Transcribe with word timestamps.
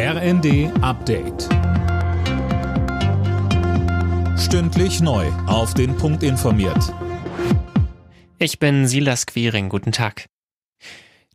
RND 0.00 0.70
Update. 0.80 1.48
Stündlich 4.38 5.00
neu. 5.00 5.26
Auf 5.48 5.74
den 5.74 5.96
Punkt 5.96 6.22
informiert. 6.22 6.94
Ich 8.38 8.60
bin 8.60 8.86
Silas 8.86 9.26
Quiring. 9.26 9.68
Guten 9.68 9.90
Tag. 9.90 10.26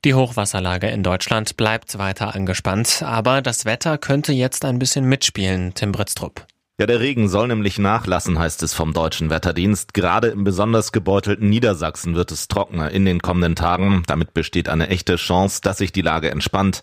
Die 0.05 0.13
Hochwasserlage 0.13 0.87
in 0.87 1.03
Deutschland 1.03 1.57
bleibt 1.57 1.97
weiter 1.97 2.35
angespannt, 2.35 3.03
aber 3.05 3.41
das 3.41 3.65
Wetter 3.65 3.97
könnte 3.97 4.31
jetzt 4.31 4.63
ein 4.63 4.79
bisschen 4.79 5.09
mitspielen, 5.09 5.73
Tim 5.73 5.91
Britztrup. 5.91 6.47
Ja, 6.83 6.87
der 6.87 6.99
Regen 6.99 7.29
soll 7.29 7.47
nämlich 7.47 7.79
nachlassen, 7.79 8.37
heißt 8.37 8.61
es 8.61 8.73
vom 8.73 8.91
deutschen 8.91 9.29
Wetterdienst. 9.29 9.93
Gerade 9.93 10.27
im 10.27 10.43
besonders 10.43 10.91
gebeutelten 10.91 11.49
Niedersachsen 11.49 12.13
wird 12.13 12.29
es 12.33 12.49
trockener 12.49 12.91
in 12.91 13.05
den 13.05 13.21
kommenden 13.21 13.55
Tagen. 13.55 14.03
Damit 14.05 14.33
besteht 14.33 14.67
eine 14.67 14.89
echte 14.89 15.15
Chance, 15.15 15.61
dass 15.63 15.77
sich 15.77 15.93
die 15.93 16.01
Lage 16.01 16.29
entspannt. 16.29 16.81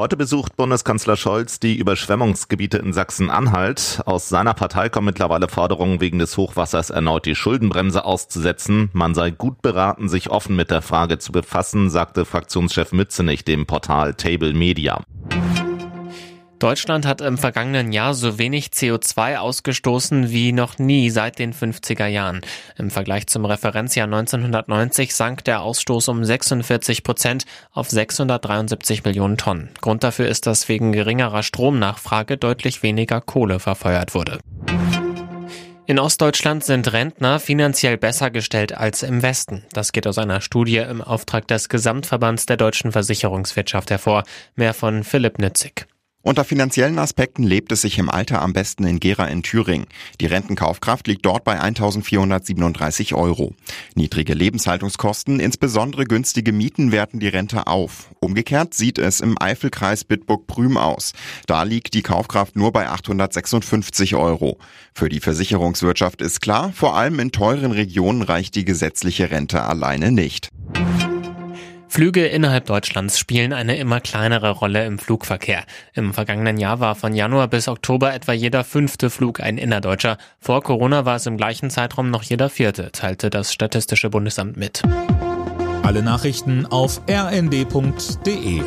Heute 0.00 0.16
besucht 0.16 0.56
Bundeskanzler 0.56 1.18
Scholz 1.18 1.60
die 1.60 1.76
Überschwemmungsgebiete 1.76 2.78
in 2.78 2.94
Sachsen-Anhalt. 2.94 4.00
Aus 4.06 4.30
seiner 4.30 4.54
Partei 4.54 4.88
kommen 4.88 5.04
mittlerweile 5.04 5.48
Forderungen, 5.48 6.00
wegen 6.00 6.18
des 6.18 6.38
Hochwassers 6.38 6.88
erneut 6.88 7.26
die 7.26 7.34
Schuldenbremse 7.34 8.06
auszusetzen. 8.06 8.88
Man 8.94 9.14
sei 9.14 9.32
gut 9.32 9.60
beraten, 9.60 10.08
sich 10.08 10.30
offen 10.30 10.56
mit 10.56 10.70
der 10.70 10.80
Frage 10.80 11.18
zu 11.18 11.30
befassen, 11.30 11.90
sagte 11.90 12.24
Fraktionschef 12.24 12.92
Mützenich 12.92 13.44
dem 13.44 13.66
Portal 13.66 14.14
Table 14.14 14.54
Media. 14.54 15.02
Deutschland 16.62 17.06
hat 17.06 17.20
im 17.20 17.38
vergangenen 17.38 17.90
Jahr 17.90 18.14
so 18.14 18.38
wenig 18.38 18.68
CO2 18.68 19.38
ausgestoßen 19.38 20.30
wie 20.30 20.52
noch 20.52 20.78
nie 20.78 21.10
seit 21.10 21.40
den 21.40 21.52
50er 21.52 22.06
Jahren. 22.06 22.40
Im 22.78 22.92
Vergleich 22.92 23.26
zum 23.26 23.44
Referenzjahr 23.44 24.04
1990 24.04 25.12
sank 25.12 25.42
der 25.42 25.62
Ausstoß 25.62 26.06
um 26.06 26.24
46 26.24 27.02
Prozent 27.02 27.46
auf 27.72 27.90
673 27.90 29.02
Millionen 29.02 29.38
Tonnen. 29.38 29.70
Grund 29.80 30.04
dafür 30.04 30.28
ist, 30.28 30.46
dass 30.46 30.68
wegen 30.68 30.92
geringerer 30.92 31.42
Stromnachfrage 31.42 32.36
deutlich 32.36 32.84
weniger 32.84 33.20
Kohle 33.20 33.58
verfeuert 33.58 34.14
wurde. 34.14 34.38
In 35.86 35.98
Ostdeutschland 35.98 36.62
sind 36.62 36.92
Rentner 36.92 37.40
finanziell 37.40 37.98
besser 37.98 38.30
gestellt 38.30 38.72
als 38.72 39.02
im 39.02 39.22
Westen. 39.22 39.64
Das 39.72 39.90
geht 39.90 40.06
aus 40.06 40.16
einer 40.16 40.40
Studie 40.40 40.76
im 40.76 41.02
Auftrag 41.02 41.48
des 41.48 41.68
Gesamtverbands 41.68 42.46
der 42.46 42.56
deutschen 42.56 42.92
Versicherungswirtschaft 42.92 43.90
hervor. 43.90 44.22
Mehr 44.54 44.74
von 44.74 45.02
Philipp 45.02 45.40
Nützig. 45.40 45.86
Unter 46.24 46.44
finanziellen 46.44 47.00
Aspekten 47.00 47.42
lebt 47.42 47.72
es 47.72 47.82
sich 47.82 47.98
im 47.98 48.08
Alter 48.08 48.42
am 48.42 48.52
besten 48.52 48.84
in 48.84 49.00
Gera 49.00 49.26
in 49.26 49.42
Thüringen. 49.42 49.88
Die 50.20 50.26
Rentenkaufkraft 50.26 51.08
liegt 51.08 51.26
dort 51.26 51.42
bei 51.42 51.60
1437 51.60 53.14
Euro. 53.14 53.56
Niedrige 53.96 54.32
Lebenshaltungskosten, 54.32 55.40
insbesondere 55.40 56.04
günstige 56.04 56.52
Mieten 56.52 56.92
werten 56.92 57.18
die 57.18 57.26
Rente 57.26 57.66
auf. 57.66 58.08
Umgekehrt 58.20 58.72
sieht 58.72 58.98
es 58.98 59.20
im 59.20 59.36
Eifelkreis 59.36 60.04
Bitburg-Prüm 60.04 60.76
aus. 60.76 61.12
Da 61.48 61.64
liegt 61.64 61.92
die 61.94 62.02
Kaufkraft 62.02 62.54
nur 62.54 62.70
bei 62.70 62.88
856 62.88 64.14
Euro. 64.14 64.58
Für 64.94 65.08
die 65.08 65.18
Versicherungswirtschaft 65.18 66.22
ist 66.22 66.40
klar, 66.40 66.72
vor 66.72 66.94
allem 66.94 67.18
in 67.18 67.32
teuren 67.32 67.72
Regionen 67.72 68.22
reicht 68.22 68.54
die 68.54 68.64
gesetzliche 68.64 69.32
Rente 69.32 69.64
alleine 69.64 70.12
nicht. 70.12 70.51
Flüge 71.92 72.26
innerhalb 72.26 72.64
Deutschlands 72.64 73.18
spielen 73.18 73.52
eine 73.52 73.76
immer 73.76 74.00
kleinere 74.00 74.48
Rolle 74.52 74.86
im 74.86 74.98
Flugverkehr. 74.98 75.62
Im 75.92 76.14
vergangenen 76.14 76.56
Jahr 76.56 76.80
war 76.80 76.94
von 76.94 77.12
Januar 77.12 77.48
bis 77.48 77.68
Oktober 77.68 78.14
etwa 78.14 78.32
jeder 78.32 78.64
fünfte 78.64 79.10
Flug 79.10 79.40
ein 79.40 79.58
innerdeutscher. 79.58 80.16
Vor 80.40 80.62
Corona 80.62 81.04
war 81.04 81.16
es 81.16 81.26
im 81.26 81.36
gleichen 81.36 81.68
Zeitraum 81.68 82.10
noch 82.10 82.22
jeder 82.22 82.48
vierte, 82.48 82.92
teilte 82.92 83.28
das 83.28 83.52
Statistische 83.52 84.08
Bundesamt 84.08 84.56
mit. 84.56 84.82
Alle 85.82 86.02
Nachrichten 86.02 86.64
auf 86.64 87.02
rnd.de 87.10 88.62